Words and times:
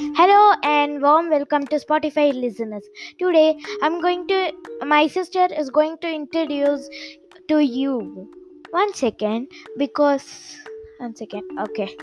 Hello 0.00 0.54
and 0.62 1.02
warm 1.02 1.28
welcome 1.28 1.66
to 1.66 1.76
Spotify 1.76 2.32
listeners. 2.32 2.84
Today 3.18 3.54
I'm 3.82 4.00
going 4.00 4.26
to 4.28 4.52
my 4.86 5.06
sister 5.06 5.46
is 5.62 5.68
going 5.68 5.98
to 5.98 6.08
introduce 6.10 6.88
to 7.48 7.58
you. 7.58 8.26
One 8.70 8.94
second 8.94 9.48
because 9.76 10.56
one 10.96 11.14
second. 11.14 11.42
Okay. 11.64 11.94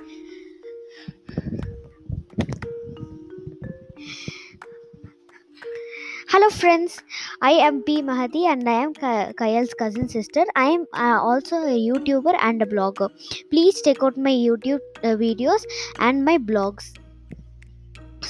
Hello 6.30 6.52
friends, 6.52 7.02
I 7.42 7.54
am 7.54 7.82
P 7.82 8.04
Mahati 8.04 8.46
and 8.46 8.70
I 8.70 8.78
am 8.84 8.94
Kayal's 8.94 9.74
cousin 9.74 10.08
sister. 10.08 10.46
I 10.56 10.66
am 10.66 10.86
uh, 10.94 11.20
also 11.20 11.56
a 11.64 11.80
YouTuber 11.88 12.38
and 12.42 12.62
a 12.62 12.68
blogger. 12.68 13.10
Please 13.50 13.82
check 13.82 14.04
out 14.04 14.18
my 14.18 14.30
YouTube 14.30 14.82
uh, 15.04 15.16
videos 15.26 15.66
and 15.98 16.24
my 16.24 16.38
blogs 16.38 16.94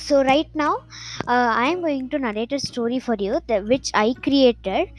so 0.07 0.23
right 0.23 0.49
now 0.61 0.73
uh, 1.33 1.49
i 1.61 1.67
am 1.71 1.81
going 1.81 2.09
to 2.11 2.19
narrate 2.25 2.53
a 2.57 2.59
story 2.59 2.99
for 2.99 3.15
you 3.19 3.39
that, 3.47 3.65
which 3.65 3.91
i 3.93 4.13
created. 4.27 4.89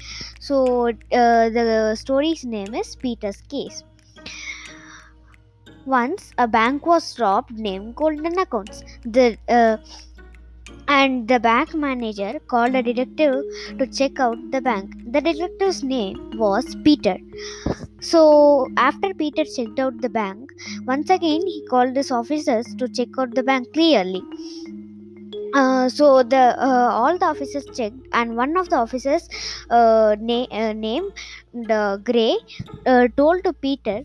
So 0.40 0.88
uh, 0.88 1.48
the 1.58 1.94
story's 1.98 2.44
name 2.44 2.74
is 2.74 2.96
peter's 2.96 3.40
case. 3.42 3.82
Once 5.86 6.32
a 6.36 6.46
bank 6.46 6.86
was 6.86 7.18
robbed 7.18 7.58
named 7.58 7.94
golden 7.96 8.38
accounts. 8.38 8.82
The 9.04 9.38
uh, 9.48 9.78
and 10.86 11.26
the 11.28 11.40
bank 11.40 11.74
manager 11.74 12.38
called 12.46 12.74
a 12.74 12.82
detective 12.82 13.42
to 13.78 13.86
check 13.86 14.20
out 14.20 14.38
the 14.50 14.60
bank. 14.60 14.92
The 15.12 15.20
detective's 15.20 15.82
name 15.82 16.38
was 16.38 16.76
peter. 16.84 17.16
So 18.00 18.68
after 18.76 19.14
peter 19.14 19.44
checked 19.44 19.78
out 19.78 20.00
the 20.02 20.08
bank 20.08 20.50
once 20.86 21.10
again 21.10 21.46
he 21.46 21.66
called 21.70 21.96
his 21.96 22.10
officers 22.10 22.74
to 22.76 22.88
check 22.88 23.18
out 23.18 23.34
the 23.34 23.42
bank 23.42 23.72
clearly 23.72 24.22
uh, 25.60 25.88
so 25.88 26.22
the 26.22 26.44
uh, 26.68 26.88
all 27.00 27.18
the 27.18 27.24
officers 27.26 27.66
checked 27.78 28.06
and 28.12 28.36
one 28.36 28.56
of 28.56 28.68
the 28.70 28.76
officers 28.76 29.28
uh, 29.70 30.16
na- 30.20 30.50
uh, 30.60 30.72
named 30.72 31.10
the 31.52 32.00
gray 32.10 32.36
uh, 32.86 33.08
told 33.16 33.42
to 33.44 33.52
peter 33.66 33.98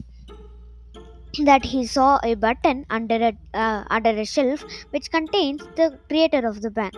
that 1.46 1.66
he 1.66 1.86
saw 1.86 2.20
a 2.24 2.34
button 2.34 2.86
under 2.90 3.38
a 3.54 3.86
under 3.92 4.09
a 4.09 4.26
shelf 4.26 4.66
which 4.90 5.12
contains 5.12 5.70
the 5.76 6.00
creator 6.09 6.48
of 6.48 6.62
the 6.64 6.72
bank. 6.72 6.96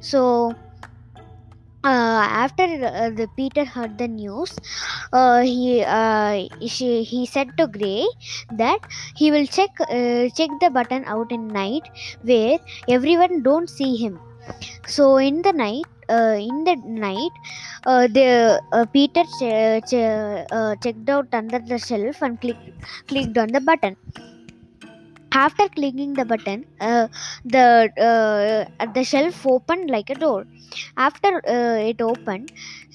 So 0.00 0.56
uh, 1.84 2.24
after 2.44 2.64
uh, 2.64 3.10
the 3.20 3.26
peter 3.36 3.64
heard 3.64 3.96
the 3.98 4.08
news 4.08 4.52
uh, 5.12 5.40
he 5.40 5.82
uh, 5.84 6.34
she, 6.66 7.02
he 7.04 7.26
said 7.26 7.48
to 7.58 7.66
gray 7.66 8.04
that 8.62 8.80
he 9.16 9.30
will 9.30 9.46
check 9.46 9.70
uh, 9.80 10.28
check 10.38 10.50
the 10.60 10.70
button 10.70 11.04
out 11.06 11.30
in 11.32 11.46
night 11.48 11.88
where 12.22 12.58
everyone 12.88 13.42
don't 13.42 13.68
see 13.70 13.96
him. 13.96 14.20
So 14.86 15.18
in 15.18 15.42
the 15.42 15.52
night 15.52 15.86
uh, 16.08 16.36
in 16.38 16.64
the 16.64 16.76
night 16.84 17.32
the 18.16 18.60
peter 18.92 19.24
che- 19.38 20.46
uh, 20.50 20.76
checked 20.82 21.08
out 21.08 21.28
under 21.32 21.60
the 21.60 21.78
shelf 21.78 22.22
and 22.22 22.40
clicked 22.40 22.70
clicked 23.08 23.38
on 23.38 23.48
the 23.48 23.60
button 23.60 23.96
after 25.32 25.68
clicking 25.68 26.16
the 26.16 26.24
button 26.24 26.64
uh, 26.80 27.08
the 27.44 27.90
uh, 28.08 28.86
the 28.86 29.04
shelf 29.04 29.44
opened 29.46 29.90
like 29.90 30.10
a 30.10 30.14
door. 30.14 30.46
After 30.96 31.42
uh, 31.48 31.78
it 31.90 32.00
opened 32.00 32.50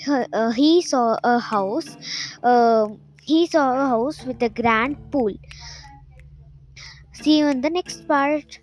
uh, 0.07 0.25
uh, 0.33 0.51
he 0.51 0.81
saw 0.81 1.17
a 1.23 1.39
house 1.39 1.97
uh, 2.43 2.87
he 3.23 3.47
saw 3.47 3.65
a 3.85 3.89
house 3.89 4.25
with 4.25 4.41
a 4.43 4.49
grand 4.49 4.97
pool. 5.11 5.33
See 7.11 7.39
you 7.39 7.47
in 7.47 7.61
the 7.61 7.71
next 7.71 8.07
part 8.07 8.59